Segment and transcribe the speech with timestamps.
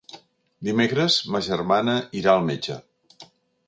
[0.69, 2.83] Dimecres ma germana irà al metge.